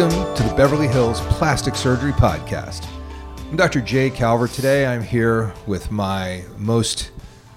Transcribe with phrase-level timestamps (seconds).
[0.00, 2.86] Welcome to the Beverly Hills Plastic Surgery Podcast.
[3.50, 3.82] I'm Dr.
[3.82, 4.50] Jay Calvert.
[4.50, 7.10] Today I'm here with my most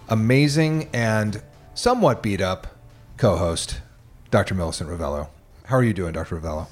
[0.10, 1.42] amazing and
[1.74, 2.68] somewhat beat up
[3.16, 3.80] co host,
[4.30, 4.56] Dr.
[4.56, 5.30] Millicent Rovelo.
[5.68, 6.38] How are you doing, Dr.
[6.38, 6.68] Rovelo?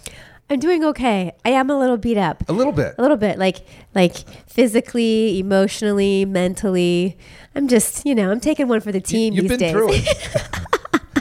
[0.49, 1.31] I'm doing okay.
[1.45, 2.43] I am a little beat up.
[2.49, 2.95] A little bit.
[2.97, 3.65] A little bit, like
[3.95, 4.17] like
[4.49, 7.17] physically, emotionally, mentally.
[7.55, 9.71] I'm just, you know, I'm taking one for the team You've these been days.
[9.71, 10.05] through it.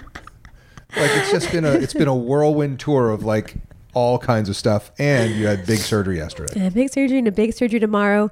[0.96, 3.54] like it's just been a it's been a whirlwind tour of like
[3.94, 6.66] all kinds of stuff, and you had big surgery yesterday.
[6.66, 8.30] a big surgery and a big surgery tomorrow,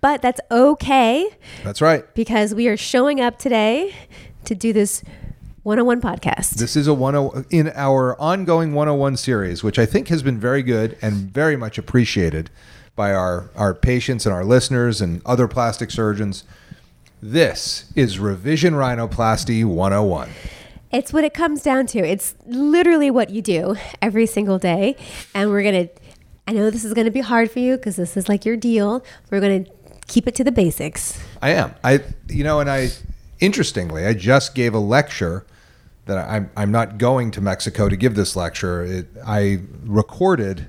[0.00, 1.28] but that's okay
[1.64, 2.04] That's right.
[2.14, 3.94] because we are showing up today
[4.44, 5.02] to do this
[5.62, 6.52] one-on-one podcast.
[6.54, 10.62] This is a one in our ongoing 101 series, which I think has been very
[10.62, 12.48] good and very much appreciated
[12.96, 16.44] by our our patients and our listeners and other plastic surgeons.
[17.22, 20.30] This is revision rhinoplasty 101.
[20.90, 21.98] It's what it comes down to.
[21.98, 24.96] It's literally what you do every single day.
[25.34, 25.94] And we're going to,
[26.48, 28.56] I know this is going to be hard for you because this is like your
[28.56, 29.04] deal.
[29.30, 29.70] We're going to
[30.08, 31.22] keep it to the basics.
[31.40, 31.74] I am.
[31.84, 32.88] I you know, and I
[33.38, 35.46] interestingly, I just gave a lecture
[36.06, 38.84] that I'm I'm not going to Mexico to give this lecture.
[38.84, 40.68] It, I recorded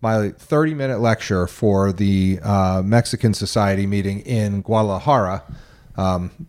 [0.00, 5.42] my 30 minute lecture for the uh, Mexican Society meeting in Guadalajara
[5.96, 6.46] um,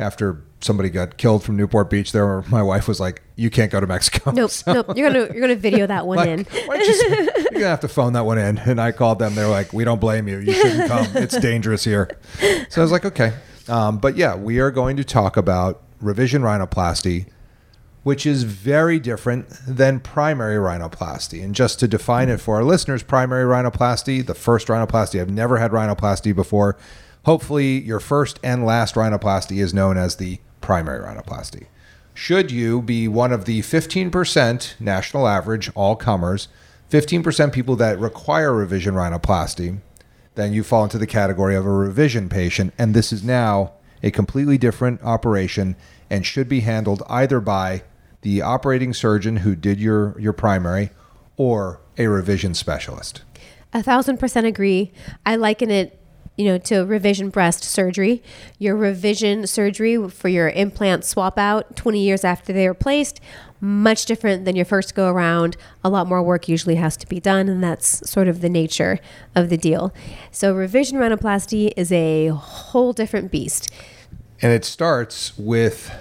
[0.00, 2.12] after somebody got killed from Newport Beach.
[2.12, 4.96] There, my wife was like, "You can't go to Mexico." Nope, So- nope.
[4.96, 6.38] You're gonna you're gonna video that one like, in.
[6.52, 8.58] you, you're gonna have to phone that one in.
[8.58, 9.34] And I called them.
[9.34, 10.38] They're like, we don't blame you.
[10.38, 11.06] You shouldn't come.
[11.16, 12.10] It's dangerous here.
[12.70, 13.32] So I was like, okay.
[13.68, 17.26] Um, but yeah, we are going to talk about revision rhinoplasty,
[18.02, 21.44] which is very different than primary rhinoplasty.
[21.44, 25.20] And just to define it for our listeners, primary rhinoplasty, the first rhinoplasty.
[25.20, 26.76] I've never had rhinoplasty before.
[27.26, 31.66] Hopefully, your first and last rhinoplasty is known as the primary rhinoplasty.
[32.14, 36.48] Should you be one of the 15% national average, all comers,
[36.90, 39.78] 15% people that require revision rhinoplasty,
[40.34, 42.72] then you fall into the category of a revision patient.
[42.78, 43.72] And this is now
[44.02, 45.76] a completely different operation
[46.10, 47.82] and should be handled either by
[48.22, 50.90] the operating surgeon who did your, your primary
[51.36, 53.22] or a revision specialist.
[53.72, 54.92] A thousand percent agree.
[55.26, 56.00] I liken it,
[56.38, 58.22] you know, to revision breast surgery.
[58.58, 63.20] Your revision surgery for your implant swap out 20 years after they were placed,
[63.60, 65.56] much different than your first go around.
[65.82, 69.00] A lot more work usually has to be done, and that's sort of the nature
[69.34, 69.92] of the deal.
[70.30, 73.68] So, revision rhinoplasty is a whole different beast.
[74.40, 75.92] And it starts with,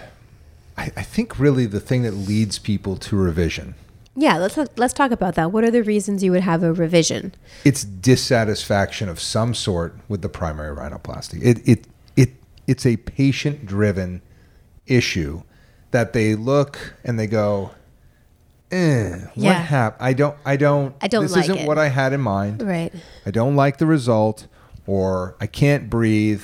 [0.78, 3.74] I, I think, really the thing that leads people to revision.
[4.20, 5.52] Yeah, let's let's talk about that.
[5.52, 7.34] What are the reasons you would have a revision?
[7.64, 11.40] it's dissatisfaction of some sort with the primary rhinoplasty.
[11.44, 12.30] It it it
[12.66, 14.22] it's a patient driven
[14.88, 15.44] issue
[15.92, 17.72] that they look and they go,
[18.72, 19.54] eh, what Yeah.
[19.54, 20.04] happened?
[20.08, 22.64] I don't I don't I don't this like isn't it." what I had in mind.
[22.64, 22.92] Right.
[23.26, 24.48] I don't like the result
[24.88, 26.42] or I can't breathe.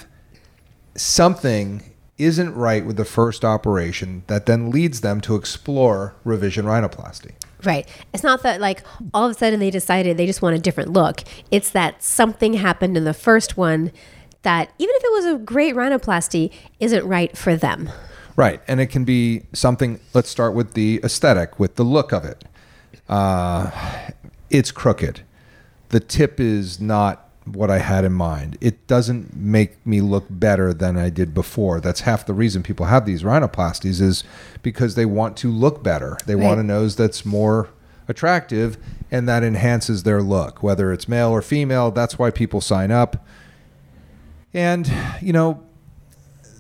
[0.96, 1.82] Something
[2.20, 7.32] isn't right with the first operation that then leads them to explore revision rhinoplasty.
[7.64, 7.88] Right.
[8.14, 10.92] It's not that like all of a sudden they decided they just want a different
[10.92, 11.24] look.
[11.50, 13.92] It's that something happened in the first one
[14.42, 17.90] that even if it was a great rhinoplasty, isn't right for them.
[18.36, 18.62] Right.
[18.68, 22.44] And it can be something, let's start with the aesthetic, with the look of it.
[23.08, 23.72] Uh,
[24.50, 25.22] it's crooked.
[25.90, 28.58] The tip is not what I had in mind.
[28.62, 31.80] It doesn't make me look better than I did before.
[31.82, 34.24] That's half the reason people have these rhinoplasties is
[34.62, 36.18] because they want to look better.
[36.26, 37.70] They want a nose that's more
[38.08, 38.78] attractive
[39.12, 41.92] and that enhances their look, whether it's male or female.
[41.92, 43.26] That's why people sign up.
[44.54, 45.64] And, you know,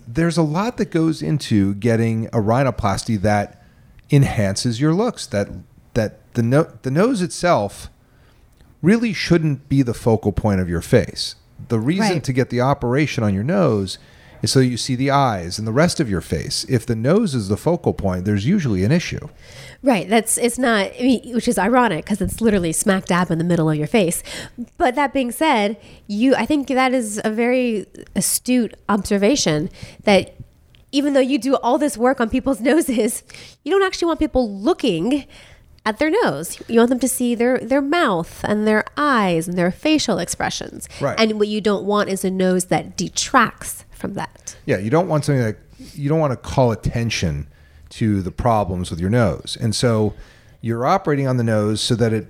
[0.07, 3.63] there's a lot that goes into getting a rhinoplasty that
[4.11, 5.25] enhances your looks.
[5.27, 5.49] That
[5.93, 7.89] that the no, the nose itself
[8.83, 11.35] really shouldn't be the focal point of your face.
[11.69, 12.23] The reason Right.
[12.23, 13.97] to get the operation on your nose
[14.43, 16.65] is so you see the eyes and the rest of your face.
[16.67, 19.29] If the nose is the focal point, there's usually an issue.
[19.81, 20.09] Right.
[20.09, 23.45] That's it's not I mean, which is ironic because it's literally smack dab in the
[23.45, 24.21] middle of your face.
[24.77, 25.77] But that being said,
[26.07, 27.85] you I think that is a very
[28.17, 29.69] astute observation
[30.03, 30.35] that
[30.91, 33.23] even though you do all this work on people's noses,
[33.63, 35.25] you don't actually want people looking
[35.85, 36.61] at their nose.
[36.67, 40.87] You want them to see their their mouth and their eyes and their facial expressions.
[41.01, 41.19] Right.
[41.19, 44.55] And what you don't want is a nose that detracts from that.
[44.65, 45.57] Yeah, you don't want something that
[45.93, 47.47] you don't want to call attention
[47.89, 49.57] to the problems with your nose.
[49.59, 50.13] And so
[50.61, 52.27] you're operating on the nose so that it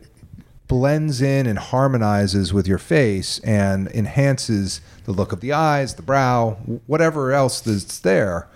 [0.67, 6.01] blends in and harmonizes with your face and enhances the look of the eyes, the
[6.01, 6.51] brow,
[6.87, 8.47] whatever else that's there.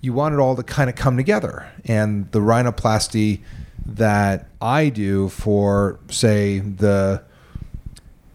[0.00, 1.70] You want it all to kind of come together.
[1.84, 3.40] And the rhinoplasty
[3.86, 7.22] that I do for, say, the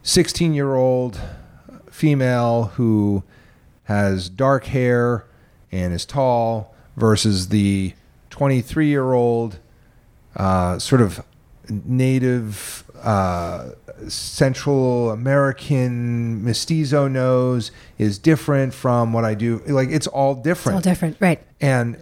[0.04, 1.20] 16 year old
[1.92, 3.24] female who
[3.86, 5.26] has dark hair
[5.72, 7.94] and is tall versus the
[8.30, 9.60] 23 year old
[10.36, 11.24] uh, sort of
[11.70, 13.70] native uh,
[14.08, 19.62] Central American mestizo nose is different from what I do.
[19.68, 21.42] Like it's all It's different all different, right?
[21.60, 21.98] and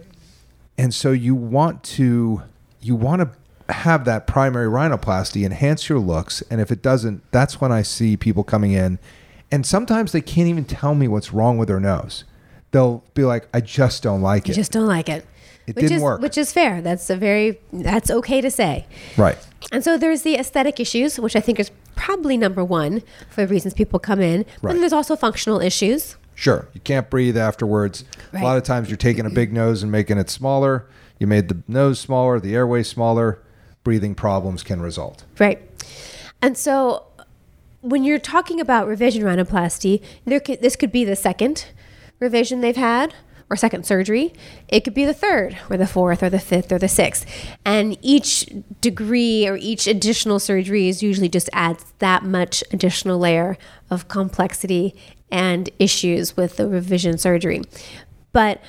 [0.78, 2.42] and so you want to
[2.86, 7.60] you want to have that primary rhinoplasty enhance your looks and if it doesn't that's
[7.60, 8.98] when i see people coming in
[9.50, 12.22] and sometimes they can't even tell me what's wrong with their nose
[12.70, 14.48] they'll be like i just don't like it.
[14.50, 15.26] You just don't like it.
[15.66, 16.20] It which didn't is, work.
[16.20, 16.80] Which is fair.
[16.80, 18.86] That's a very that's okay to say.
[19.16, 19.36] right
[19.72, 23.48] And so there's the aesthetic issues, which I think is probably number one for the
[23.48, 24.42] reasons people come in.
[24.42, 24.72] But Right.
[24.74, 26.14] then there's also functional issues.
[26.36, 28.42] sure you can't breathe afterwards Right.
[28.42, 30.86] a lot of times you're taking a big nose and making it smaller
[31.18, 33.42] you made the nose smaller the airway smaller
[33.84, 35.60] breathing problems can result Right.
[36.42, 37.06] And so
[37.80, 40.02] when you're talking about revision rhinoplasty,
[40.44, 41.66] could, this could be the second
[42.18, 43.14] revision they've had
[43.48, 44.32] or second surgery.
[44.68, 47.24] It could be the third or the fourth or the fifth or the sixth.
[47.64, 48.48] And each
[48.80, 53.56] degree or each additional surgery is usually just adds that much additional layer
[53.88, 54.94] of complexity
[55.30, 57.62] and issues with the revision surgery.
[58.32, 58.60] But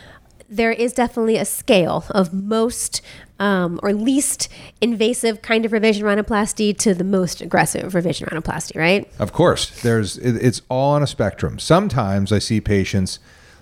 [0.50, 3.02] there is definitely a scale of most
[3.40, 4.50] um, or least
[4.82, 9.12] invasive kind of revision rhinoplasty to the most aggressive revision rhinoplasty, right?
[9.20, 11.60] Of course, there's it, it's all on a spectrum.
[11.60, 13.20] Sometimes I see patients,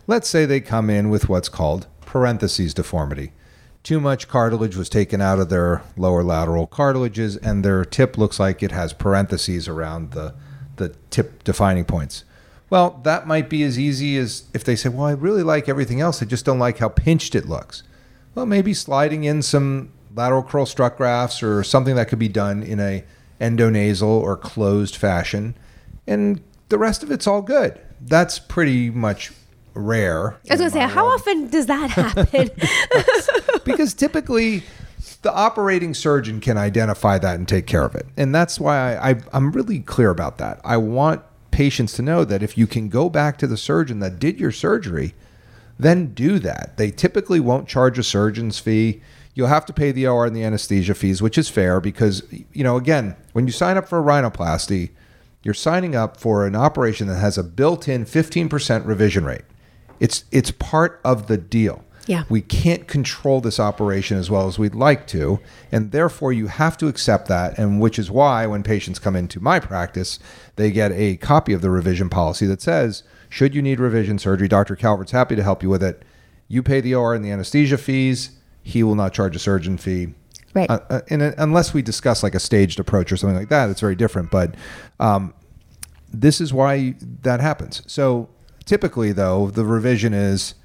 [0.08, 3.34] let's say they come in with what's called parentheses deformity.
[3.84, 8.40] Too much cartilage was taken out of their lower lateral cartilages and their tip looks
[8.40, 10.34] like it has parentheses around the
[10.78, 12.24] the tip defining points.
[12.70, 16.02] Well, that might be as easy as if they say, "Well, I really like everything
[16.02, 17.84] else, I just don't like how pinched it looks."
[18.34, 22.64] Well, maybe sliding in some lateral crural strut grafts or something that could be done
[22.64, 23.04] in a
[23.40, 25.56] endonasal or closed fashion,
[26.08, 27.80] and the rest of it's all good.
[28.02, 29.32] That's pretty much
[29.74, 30.38] rare.
[30.50, 32.50] I was gonna say, how often does that happen?
[33.66, 34.64] because typically
[35.22, 38.06] the operating surgeon can identify that and take care of it.
[38.18, 40.62] And that's why I, I, I'm really clear about that.
[40.64, 41.22] I want
[41.56, 44.52] patients to know that if you can go back to the surgeon that did your
[44.52, 45.16] surgery,
[45.80, 46.76] then do that.
[46.76, 49.02] They typically won't charge a surgeon's fee.
[49.34, 52.66] You'll have to pay the OR and the anesthesia fees, which is fair because, you
[52.66, 54.90] know, again, when you sign up for a rhinoplasty,
[55.44, 59.46] you're signing up for an operation that has a built-in 15% revision rate.
[60.02, 61.86] It's it's part of the deal.
[62.06, 62.24] Yeah.
[62.30, 65.40] We can't control this operation as well as we'd like to,
[65.72, 69.40] and therefore you have to accept that and which is why when patients come into
[69.40, 70.20] my practice,
[70.56, 74.48] they get a copy of the revision policy that says, should you need revision surgery,
[74.48, 74.76] Dr.
[74.76, 76.04] Calvert's happy to help you with it.
[76.48, 78.32] You pay the OR and the anesthesia fees.
[78.62, 80.14] He will not charge a surgeon fee.
[80.54, 80.70] Right.
[80.70, 83.70] Uh, uh, and uh, unless we discuss like a staged approach or something like that,
[83.70, 84.32] it's very different.
[84.32, 84.56] But
[85.00, 85.34] um,
[86.14, 87.82] this is why that happens.
[87.88, 88.30] So
[88.64, 90.56] typically, though, the revision is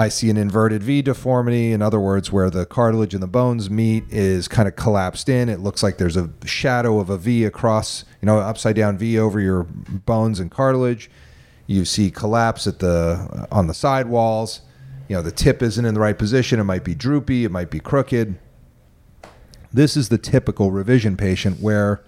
[0.00, 1.72] I see an inverted V deformity.
[1.72, 5.50] In other words, where the cartilage and the bones meet is kind of collapsed in.
[5.50, 9.18] It looks like there's a shadow of a V across, you know, upside down V
[9.18, 11.10] over your bones and cartilage.
[11.66, 14.62] You see collapse at the uh, on the side walls.
[15.08, 16.60] You know, the tip isn't in the right position.
[16.60, 17.44] It might be droopy.
[17.44, 18.38] It might be crooked.
[19.70, 22.00] This is the typical revision patient where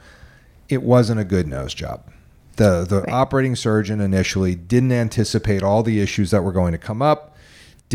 [0.71, 2.11] it wasn't a good nose job.
[2.57, 3.13] The the Right.
[3.13, 7.32] operating surgeon initially didn't anticipate all the issues that were going to come up,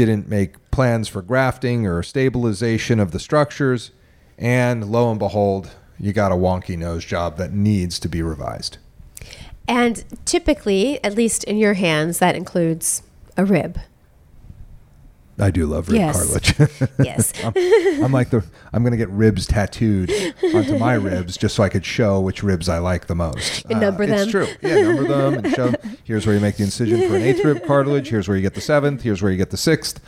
[0.05, 3.89] didn't make plans for grafting or stabilization of the structures,
[4.37, 8.77] and lo and behold, you got a wonky nose job that needs to be revised.
[9.67, 13.01] and typically, at least in your hands, that includes
[13.35, 13.79] a rib.
[15.39, 16.15] I do love rib Yes.
[16.17, 16.89] cartilage.
[17.03, 17.33] Yes.
[18.03, 20.11] I'm like the I'm gonna get ribs tattooed
[20.53, 23.65] onto my ribs just so I could show which ribs I like the most.
[23.65, 24.29] Uh, And number It's them.
[24.29, 24.47] true.
[24.61, 25.73] Yeah, number them and show.
[26.03, 28.09] Here's where you make the incision for an eighth rib cartilage.
[28.09, 29.03] Here's where you get the seventh.
[29.03, 29.99] Here's where you get the sixth.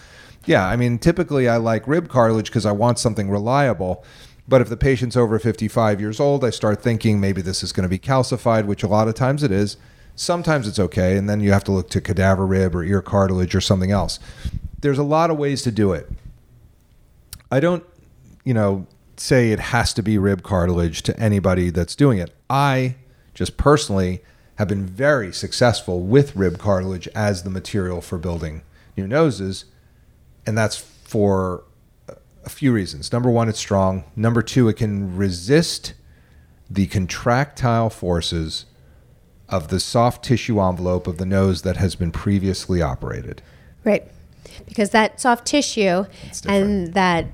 [0.45, 4.03] Yeah, I mean, typically I like rib cartilage because I want something reliable.
[4.47, 7.83] But if the patient's over 55 years old, I start thinking maybe this is going
[7.83, 9.77] to be calcified, which a lot of times it is.
[10.15, 13.53] Sometimes it's okay, and then you have to look to cadaver rib or ear cartilage
[13.53, 14.17] or something else.
[14.81, 16.09] There's a lot of ways to do it.
[17.51, 17.83] I don't,
[18.43, 22.33] you know, say it has to be rib cartilage to anybody that's doing it.
[22.49, 22.95] I
[23.33, 24.21] just personally
[24.55, 28.61] have been very successful with rib cartilage as the material for building
[28.95, 29.65] new noses,
[30.45, 31.63] and that's for
[32.45, 33.11] a few reasons.
[33.11, 34.03] Number one, it's strong.
[34.15, 35.93] Number two, it can resist
[36.69, 38.65] the contractile forces
[39.47, 43.41] of the soft tissue envelope of the nose that has been previously operated.
[43.83, 44.09] Right.
[44.65, 46.05] Because that soft tissue
[46.47, 47.25] and that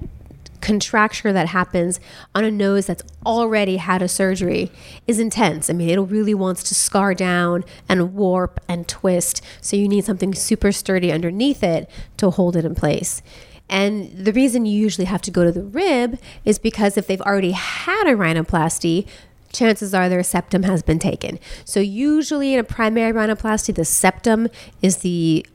[0.66, 2.00] contracture that happens
[2.34, 4.72] on a nose that's already had a surgery
[5.06, 5.70] is intense.
[5.70, 9.44] I mean, it really wants to scar down and warp and twist.
[9.62, 13.22] So you need something super sturdy underneath it to hold it in place.
[13.70, 17.22] And the reason you usually have to go to the rib is because if they've
[17.22, 19.08] already had a rhinoplasty,
[19.54, 21.40] chances are their septum has been taken.
[21.64, 24.50] So usually in a primary rhinoplasty, the septum
[24.82, 25.46] is the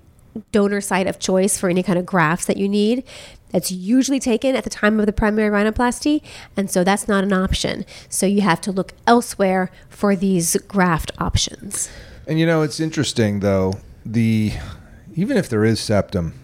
[0.53, 3.05] donor site of choice for any kind of grafts that you need.
[3.51, 6.23] That's usually taken at the time of the primary rhinoplasty,
[6.57, 7.85] and so that's not an option.
[8.09, 11.91] So you have to look elsewhere for these graft options.
[12.29, 13.75] And you know, it's interesting though.
[14.07, 14.53] The
[15.15, 16.35] even if there is septum,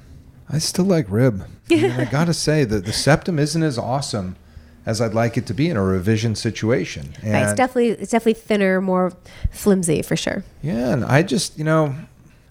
[0.48, 1.46] I still like rib.
[1.70, 4.36] I, mean, I gotta say that the septum isn't as awesome
[4.84, 7.14] as I'd like it to be in a revision situation.
[7.22, 9.12] And Right, it's definitely it's definitely thinner, more
[9.50, 10.44] flimsy for sure.
[10.62, 11.94] Yeah, and I just, you know,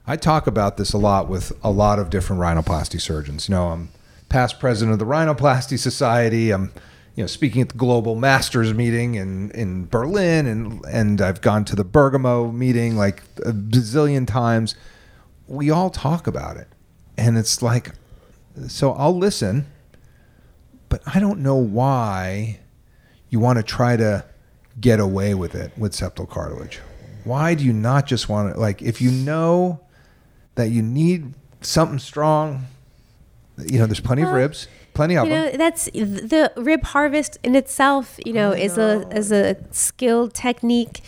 [0.08, 3.50] I talk about this a lot with a lot of different rhinoplasty surgeons.
[3.50, 3.90] You know, I'm
[4.30, 6.52] past president of the Rhinoplasty Society.
[6.52, 6.72] I'm,
[7.16, 11.66] you know, speaking at the Global Masters meeting in, in Berlin, and and I've gone
[11.66, 14.76] to the Bergamo meeting like a bazillion times.
[15.48, 16.68] We all talk about it,
[17.18, 17.92] and it's like,
[18.68, 19.66] so I'll listen,
[20.90, 22.60] but I don't know why
[23.30, 24.26] you want to try to
[24.80, 26.80] get away with it with septal cartilage.
[27.24, 29.80] Why do you not just want to like if you know
[30.56, 32.66] that you need something strong,
[33.58, 37.56] you know, there's plenty of ribs, plenty of You know, that's the rib harvest in
[37.56, 38.20] itself.
[38.26, 41.02] You know, is a is a skilled technique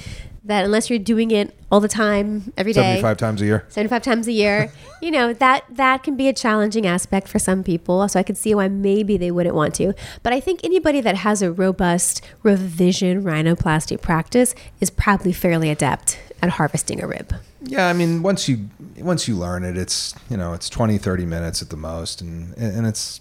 [0.43, 3.65] that unless you're doing it all the time, every day, 75 times a year.
[3.67, 7.63] 75 times a year you know that that can be a challenging aspect for some
[7.63, 8.07] people.
[8.07, 9.93] So i could see why maybe they wouldn't want to.
[10.23, 16.19] But i think anybody that has a robust revision rhinoplasty practice is probably fairly adept
[16.41, 17.33] at harvesting a rib
[17.67, 21.25] Yeah, I mean, once you once you learn it, it's, you know, it's 20 30
[21.25, 23.19] minutes at the most and and it's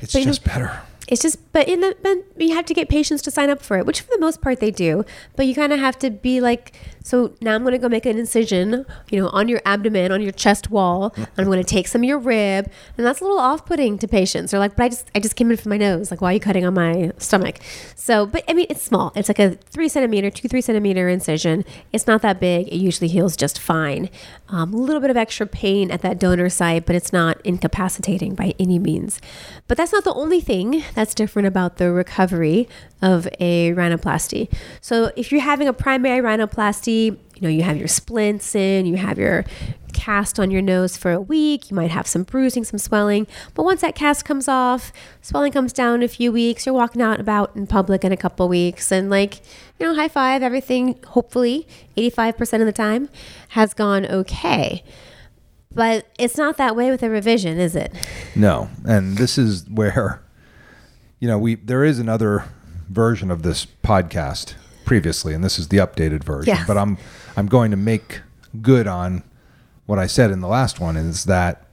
[0.00, 0.80] it's But just better.
[1.08, 3.76] it's just but in the but you have to get patients to sign up for
[3.78, 5.04] it which for the most part they do
[5.36, 8.06] but you kind of have to be like so now i'm going to go make
[8.06, 11.14] an incision you know on your abdomen on your chest wall.
[11.36, 14.50] I'm going to take some of your rib and that's a little off-putting to patients.
[14.50, 16.10] They're like but i just i just came in from my nose.
[16.10, 17.58] Like why are you cutting on my stomach?
[17.94, 19.12] So but i mean it's small.
[19.14, 21.64] It's like a three centimeter two three centimeter incision.
[21.92, 22.68] It's not that big.
[22.68, 24.10] It usually heals just fine.
[24.48, 28.34] Um, a little bit of extra pain at that donor site but it's not incapacitating
[28.34, 29.20] by any means.
[29.68, 32.68] But that's not the only thing that's different about the recovery
[33.00, 34.52] of a rhinoplasty.
[34.80, 38.96] So if you're having a primary rhinoplasty, you know, you have your splints in, you
[38.96, 39.44] have your
[39.92, 43.26] cast on your nose for a week, you might have some bruising, some swelling.
[43.54, 47.02] But once that cast comes off, swelling comes down in a few weeks, you're walking
[47.02, 49.40] out about in public in a couple weeks and like,
[49.78, 53.08] you know, high five, everything hopefully 85% of the time
[53.50, 54.82] has gone okay.
[55.74, 57.92] But it's not that way with a revision, is it?
[58.34, 60.22] No, and this is where,
[61.18, 62.44] you know, we there is another
[62.90, 66.54] version of this podcast previously, and this is the updated version.
[66.54, 66.66] Yes.
[66.66, 66.98] But I'm
[67.36, 68.20] I'm going to make
[68.60, 69.22] good on
[69.86, 71.66] what I said in the last one is that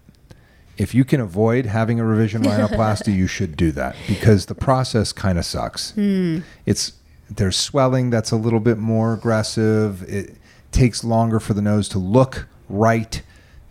[0.78, 5.12] if you can avoid having a revision rhinoplasty, you should do that because the process
[5.12, 5.92] kind of sucks.
[5.92, 6.40] Hmm.
[6.66, 6.94] It's
[7.30, 10.04] there's swelling that's a little bit more aggressive.
[10.04, 10.38] It
[10.72, 13.22] takes longer for the nose to look right,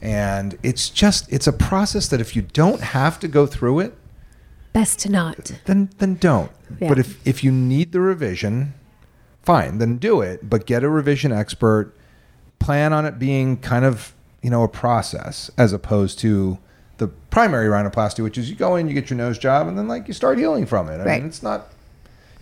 [0.00, 3.94] and it's just it's a process that if you don't have to go through it,
[4.72, 5.52] Best to not.
[5.64, 6.52] then then don't.
[6.78, 6.88] Yeah.
[6.88, 8.74] But if if you need the revision,
[9.48, 10.48] fine, then do it.
[10.48, 11.94] But get a revision expert.
[12.58, 14.12] Plan on it being kind of
[14.42, 16.58] you know a process as opposed to
[16.98, 19.88] the primary rhinoplasty, which is you go in, you get your nose job, and then
[19.88, 21.00] like you start healing from it.
[21.00, 21.20] I Right.
[21.22, 21.68] mean, it's not.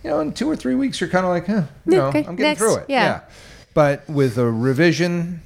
[0.03, 2.05] You know, in two or three weeks, you're kind of like, huh, you Yeah, know,
[2.07, 2.85] okay, I'm getting next, through it.
[2.87, 3.21] yeah.
[3.73, 5.41] But with a revision,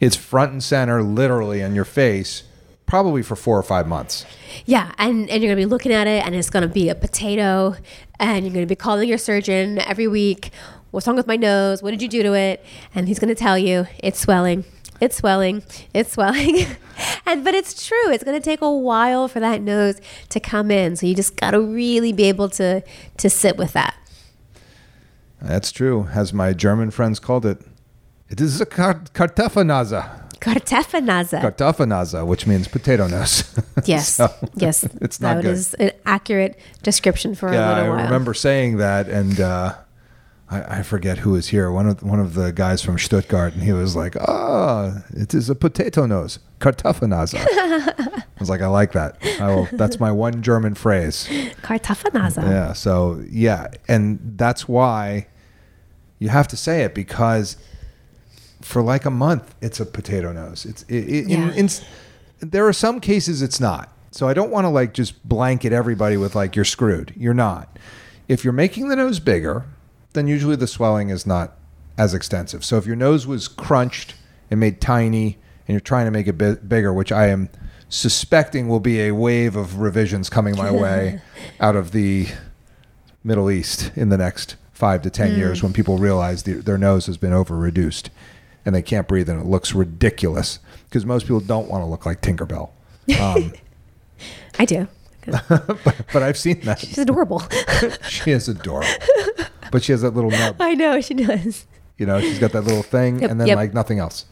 [0.00, 2.44] it's front and center, literally in your face,
[2.86, 4.24] probably for four or five months.
[4.64, 7.74] Yeah, and, and you're gonna be looking at it, and it's gonna be a potato,
[8.18, 10.50] and you're gonna be calling your surgeon every week.
[10.90, 11.82] What's wrong with my nose?
[11.82, 12.64] What did you do to it?
[12.94, 14.64] And he's gonna tell you it's swelling,
[15.00, 15.62] it's swelling,
[15.94, 16.66] it's swelling.
[17.26, 18.10] and but it's true.
[18.10, 20.96] It's gonna take a while for that nose to come in.
[20.96, 22.82] So you just gotta really be able to
[23.18, 23.94] to sit with that.
[25.40, 26.08] That's true.
[26.12, 27.60] As my German friends called it,
[28.28, 30.24] it is a kar- Kartoffelnase.
[30.40, 31.40] Kartoffelnase.
[31.40, 33.44] Kartoffelnase, which means potato nose.
[33.84, 35.52] Yes, So, yes, it's not that good.
[35.52, 38.00] is an accurate description for yeah, a I little while.
[38.00, 39.74] I remember saying that, and uh,
[40.50, 41.70] I, I forget who was here.
[41.70, 45.50] One of one of the guys from Stuttgart, and he was like, "Ah, it is
[45.50, 49.18] a potato nose, Kartoffelnase." I was like, "I like that.
[49.40, 51.28] I will, that's my one German phrase."
[51.62, 52.36] Kartoffelnase.
[52.42, 52.72] Yeah.
[52.72, 55.26] So yeah, and that's why
[56.18, 57.56] you have to say it because
[58.60, 60.64] for like a month it's a potato nose.
[60.64, 61.50] It's it, it, Yeah.
[61.52, 61.68] in, in,
[62.40, 63.92] there are some cases it's not.
[64.10, 67.12] So I don't want to like just blanket everybody with like you're screwed.
[67.16, 67.78] You're not.
[68.26, 69.66] If you're making the nose bigger,
[70.18, 71.56] then usually the swelling is not
[71.96, 72.64] as extensive.
[72.64, 74.14] So if your nose was crunched
[74.50, 77.48] and made tiny and you're trying to make it bit bigger, which I am
[77.88, 81.20] suspecting will be a wave of revisions coming my way
[81.60, 82.26] out of the
[83.22, 87.06] Middle East in the next five to ten years when people realize the, their nose
[87.06, 88.10] has been over reduced
[88.64, 92.06] and they can't breathe and it looks ridiculous because most people don't want to look
[92.06, 92.70] like Tinkerbell.
[93.20, 93.52] Um,
[94.58, 94.88] I do.
[95.48, 96.80] but, but I've seen that.
[96.80, 97.42] She's adorable.
[98.08, 98.88] She is adorable.
[99.70, 100.56] But she has that little nub.
[100.60, 101.66] I know she does.
[101.96, 103.56] You know, she's got that little thing Yep, and then yep.
[103.56, 104.24] like nothing else.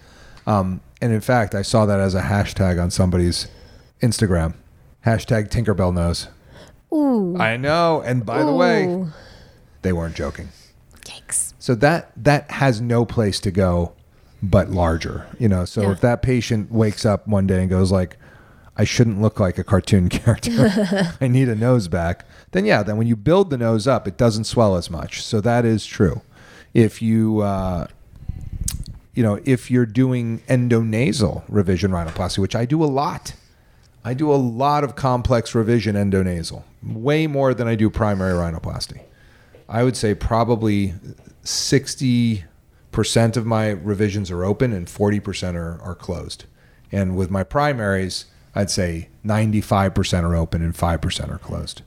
[0.46, 3.48] Um, and in fact, I saw that as a hashtag on somebody's
[4.00, 4.54] Instagram.
[5.04, 6.28] Hashtag Tinkerbell nose.
[6.92, 7.36] Ooh.
[7.38, 8.02] I know.
[8.04, 9.06] And by the way,
[9.82, 10.48] they weren't joking.
[11.02, 11.52] Yikes.
[11.58, 13.92] So that that has no place to go
[14.42, 15.26] but larger.
[15.38, 15.92] You know, so Yeah.
[15.92, 18.16] if that patient wakes up one day and goes like,
[18.78, 21.14] I shouldn't look like a cartoon character.
[21.20, 22.26] I need a nose back.
[22.52, 25.22] Then yeah, then when you build the nose up, it doesn't swell as much.
[25.22, 26.22] So that is true.
[26.74, 27.86] If you uh,
[29.14, 33.34] you know, if you're doing endonasal revision rhinoplasty, which I do a lot,
[34.04, 39.00] I do a lot of complex revision endonasal, way more than I do primary rhinoplasty.
[39.68, 40.94] I would say probably
[41.42, 42.44] 60%
[43.36, 46.44] of my revisions are open and 40% are, are closed.
[46.92, 51.82] And with my primaries, I'd say 95% are open and 5% are closed.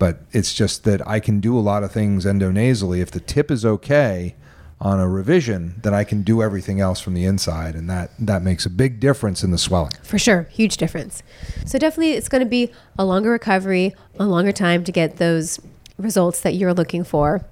[0.00, 3.00] But it's just that I can do a lot of things endonasally.
[3.00, 4.34] If the tip is okay
[4.80, 7.76] on a revision, then I can do everything else from the inside.
[7.76, 9.92] And that, that makes a big difference in the swelling.
[10.02, 11.22] For sure, huge difference.
[11.64, 15.60] So definitely, it's going to be a longer recovery, a longer time to get those
[15.98, 17.44] results that you're looking for.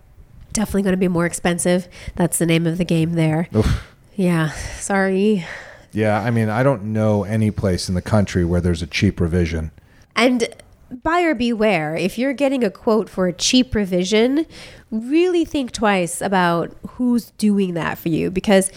[0.52, 1.87] Definitely going to be more expensive.
[2.16, 3.49] That's the name of the game there.
[3.54, 3.94] Oof.
[4.16, 5.46] Yeah, sorry.
[5.97, 9.19] Yeah, I mean, I don't know any place in the country where there's a cheap
[9.19, 9.71] revision.
[10.15, 10.47] And
[11.02, 11.97] buyer beware.
[11.97, 14.45] If you're getting a quote for a cheap revision,
[14.91, 18.71] really think twice about who's doing that for you because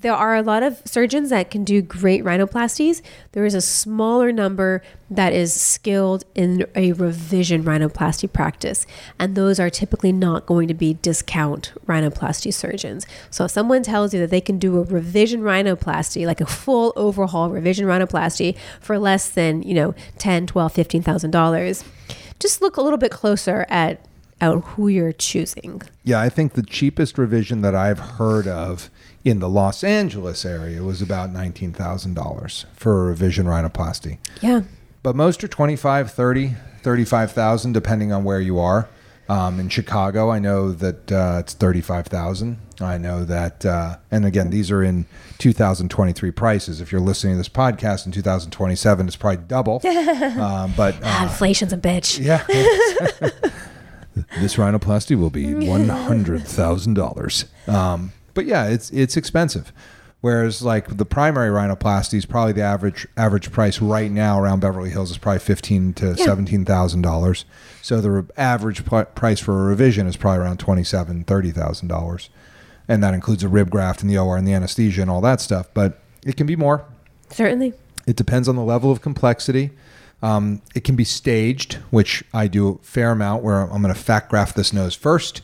[0.00, 3.02] there are a lot of surgeons that can do great rhinoplasties.
[3.32, 4.80] There is a smaller number
[5.10, 8.86] that is skilled in a revision rhinoplasty practice,
[9.18, 13.06] and those are typically not going to be discount rhinoplasty surgeons.
[13.30, 16.92] So if someone tells you that they can do a revision rhinoplasty, like a full
[16.94, 21.82] overhaul revision rhinoplasty for less than, you know, 10, 12, 15,000 dollars,
[22.38, 24.00] just look a little bit closer at
[24.40, 25.82] at who you're choosing.
[26.04, 28.90] Yeah, I think the cheapest revision that I've heard of
[29.28, 34.18] in the Los Angeles area was about $19,000 for a revision rhinoplasty.
[34.40, 34.62] Yeah.
[35.02, 38.88] But most are 25, 30, 35,000 depending on where you are.
[39.28, 42.56] Um, in Chicago, I know that uh, it's 35,000.
[42.80, 45.04] I know that uh, and again, these are in
[45.36, 46.80] 2023 prices.
[46.80, 49.86] If you're listening to this podcast in 2027, it's probably double.
[49.86, 52.18] um, but uh, inflation's a bitch.
[52.18, 52.42] yeah.
[54.40, 57.44] this rhinoplasty will be one hundred thousand dollars.
[57.66, 59.72] Um, but yeah, it's it's expensive.
[60.20, 64.90] Whereas like the primary rhinoplasty is probably the average average price right now around Beverly
[64.90, 66.24] Hills is probably fifteen to Yeah.
[66.24, 67.44] seventeen thousand dollars.
[67.82, 71.50] So the re- average pr- price for a revision is probably around twenty seven thirty
[71.50, 72.30] thousand dollars,
[72.86, 75.40] and that includes a rib graft and the OR and the anesthesia and all that
[75.40, 75.66] stuff.
[75.74, 76.84] But it can be more.
[77.30, 77.72] Certainly.
[78.06, 79.70] It depends on the level of complexity.
[80.22, 84.00] Um, it can be staged, which I do a fair amount, where I'm going to
[84.00, 85.42] fat graft this nose first,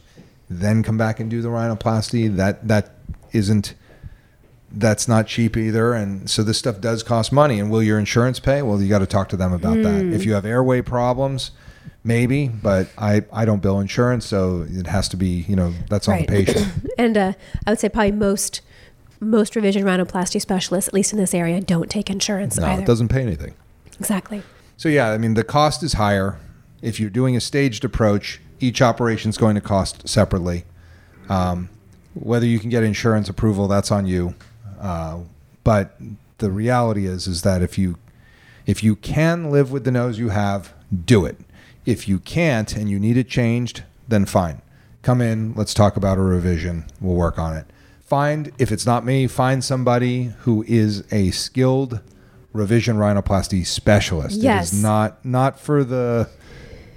[0.49, 2.35] then come back and do the rhinoplasty.
[2.37, 2.91] That that
[3.33, 3.75] isn't
[4.77, 7.61] that's not cheap either, and so this stuff does cost money.
[7.61, 8.63] And will your insurance pay?
[8.63, 10.05] Well, you got to talk to them about that.
[10.13, 11.53] If you have airway problems,
[12.03, 16.09] maybe, but I I don't bill insurance, so it has to be you know that's
[16.09, 16.69] on the patient.
[16.99, 17.33] and uh,
[17.67, 18.61] I would say probably most
[19.21, 22.83] most revision rhinoplasty specialists, at least in this area, don't take insurance No, either.
[22.83, 23.55] it doesn't pay anything.
[23.99, 24.43] Exactly.
[24.77, 26.39] So yeah, I mean the cost is higher.
[26.83, 30.65] If you're doing a staged approach, each operation is going to cost separately.
[31.29, 31.69] Um,
[32.15, 34.35] whether you can get insurance approval, that's on you.
[34.81, 35.21] Uh,
[35.63, 35.99] but
[36.39, 37.97] the reality is, is that if you
[38.67, 40.73] if you can live with the nose you have,
[41.05, 41.37] do it.
[41.85, 44.63] If you can't and you need it changed, then fine.
[45.03, 46.87] Come in, let's talk about a revision.
[47.01, 47.67] We'll work on it.
[48.01, 52.01] Find if it's not me, find somebody who is a skilled
[52.53, 54.41] revision rhinoplasty specialist.
[54.41, 54.73] Yes.
[54.73, 56.31] It is not not for the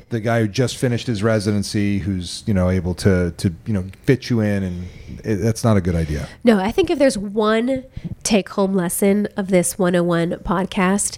[0.09, 3.85] the guy who just finished his residency who's, you know, able to to, you know,
[4.03, 4.87] fit you in and
[5.23, 6.27] it, that's not a good idea.
[6.43, 7.83] No, I think if there's one
[8.23, 11.17] take home lesson of this 101 podcast,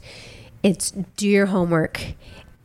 [0.63, 2.15] it's do your homework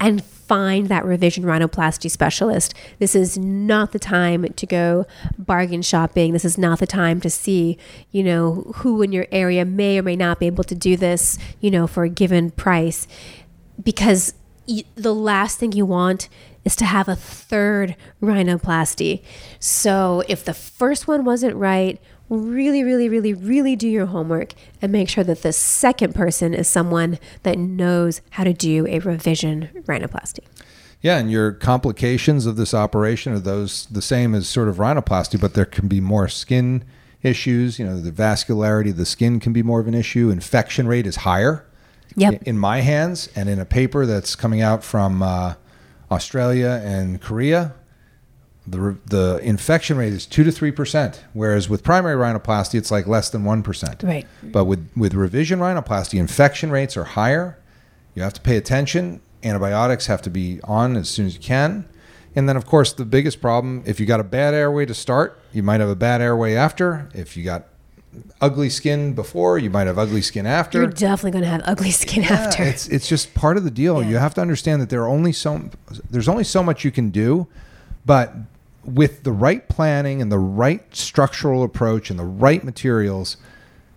[0.00, 2.74] and find that revision rhinoplasty specialist.
[2.98, 5.06] This is not the time to go
[5.38, 6.32] bargain shopping.
[6.32, 7.78] This is not the time to see,
[8.10, 11.38] you know, who in your area may or may not be able to do this,
[11.60, 13.06] you know, for a given price.
[13.82, 14.34] because
[14.94, 16.28] the last thing you want
[16.64, 19.22] is to have a third rhinoplasty.
[19.58, 24.90] So if the first one wasn't right, really, really, really, really do your homework and
[24.90, 29.68] make sure that the second person is someone that knows how to do a revision
[29.86, 30.40] rhinoplasty.
[31.02, 35.38] Yeah, and your complications of this operation are those the same as sort of rhinoplasty,
[35.38, 36.82] but there can be more skin
[37.22, 37.78] issues.
[37.78, 40.30] You know, the vascularity of the skin can be more of an issue.
[40.30, 41.66] Infection rate is higher.
[42.16, 42.44] Yep.
[42.44, 45.54] In my hands, and in a paper that's coming out from uh,
[46.10, 47.74] Australia and Korea,
[48.66, 53.06] the the infection rate is two to three percent, whereas with primary rhinoplasty, it's like
[53.06, 54.02] less than one percent.
[54.02, 54.26] Right.
[54.42, 57.58] But with with revision rhinoplasty, infection rates are higher.
[58.14, 59.20] You have to pay attention.
[59.42, 61.86] Antibiotics have to be on as soon as you can.
[62.36, 65.38] And then, of course, the biggest problem if you got a bad airway to start,
[65.52, 67.08] you might have a bad airway after.
[67.14, 67.66] If you got
[68.40, 70.78] ugly skin before, you might have ugly skin after.
[70.78, 72.62] You're definitely going to have ugly skin after.
[72.62, 74.02] It's it's just part of the deal.
[74.02, 74.10] Yeah.
[74.10, 75.70] You have to understand that there are only so
[76.10, 77.46] there's only so much you can do,
[78.04, 78.34] but
[78.84, 83.38] with the right planning and the right structural approach and the right materials,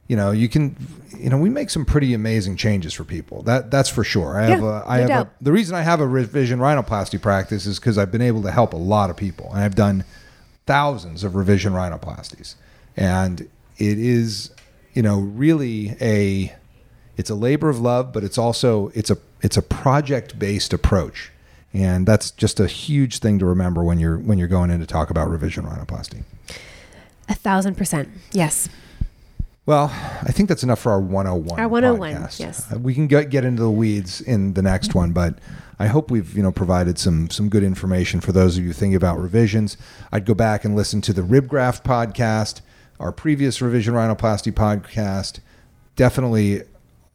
[0.08, 0.76] you know, you can
[1.18, 3.42] you know, we make some pretty amazing changes for people.
[3.44, 4.40] That that's for sure.
[4.40, 7.66] I have a, I no have a, the reason I have a revision rhinoplasty practice
[7.66, 10.04] is because I've been able to help a lot of people, and I've done
[10.66, 12.56] thousands of revision rhinoplasties,
[12.96, 14.52] and it is
[14.94, 16.54] you know really a
[17.18, 21.32] it's a labor of love, but it's also it's a it's a project based approach,
[21.74, 24.86] and that's just a huge thing to remember when you're when you're going in to
[24.86, 26.24] talk about revision rhinoplasty.
[27.30, 28.10] a thousand percent.
[28.32, 28.70] Yes.
[29.66, 31.60] Well, I think that's enough for our 101.
[31.60, 32.40] Our 101, podcast.
[32.40, 32.72] yes.
[32.72, 35.40] Uh, We can get, get into the weeds in the next one, but
[35.78, 38.96] I hope we've, you know, provided some some good information for those of you thinking
[38.96, 39.76] about revisions.
[40.10, 42.62] I'd go back and listen to the rib graft podcast,
[43.00, 45.40] our previous revision rhinoplasty podcast.
[45.96, 46.64] Definitely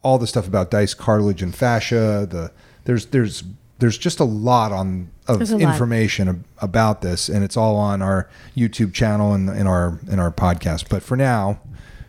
[0.03, 2.51] all the stuff about dice cartilage and fascia, the
[2.85, 3.45] there's there's
[3.79, 8.29] there's just a lot on of information ab- about this and it's all on our
[8.57, 10.89] YouTube channel and in our in our podcast.
[10.89, 11.61] But for now,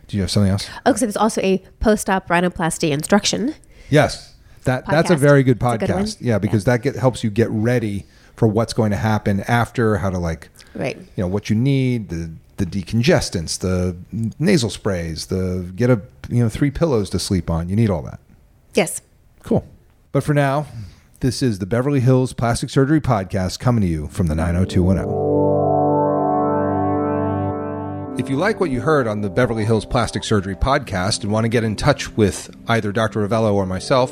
[0.07, 0.69] do you have something else?
[0.85, 3.53] Oh, so there's also a post-op rhinoplasty instruction.
[3.89, 4.33] Yes,
[4.63, 6.17] that that's a very good a good podcast.
[6.19, 8.05] yeah, because that get, helps you get ready
[8.35, 10.97] for what's going to happen after, how to like, Right.
[10.97, 13.95] you know, what you need, the the decongestants, the
[14.39, 17.69] nasal sprays, the get a you know three pillows to sleep on.
[17.69, 18.19] You need all that.
[18.73, 19.01] Yes.
[19.43, 19.67] Cool.
[20.11, 20.67] But for now,
[21.19, 25.33] this is the Beverly Hills Plastic Surgery Podcast coming to you from the 90210.
[28.19, 31.45] If you like what you heard on the Beverly Hills Plastic Surgery Podcast and want
[31.45, 33.27] to get in touch with either Dr.
[33.27, 34.11] Rovelo or myself,